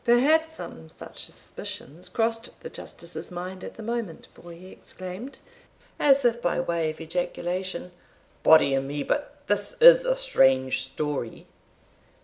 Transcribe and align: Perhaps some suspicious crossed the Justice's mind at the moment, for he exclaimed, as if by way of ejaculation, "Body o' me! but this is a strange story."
Perhaps 0.03 0.55
some 0.55 0.89
suspicious 0.89 2.09
crossed 2.09 2.49
the 2.61 2.71
Justice's 2.71 3.29
mind 3.29 3.63
at 3.63 3.75
the 3.75 3.83
moment, 3.83 4.29
for 4.33 4.51
he 4.51 4.71
exclaimed, 4.71 5.37
as 5.99 6.25
if 6.25 6.41
by 6.41 6.59
way 6.59 6.89
of 6.89 6.99
ejaculation, 6.99 7.91
"Body 8.41 8.75
o' 8.75 8.81
me! 8.81 9.03
but 9.03 9.37
this 9.45 9.75
is 9.79 10.03
a 10.03 10.15
strange 10.15 10.83
story." 10.85 11.45